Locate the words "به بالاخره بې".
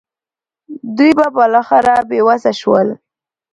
1.17-2.19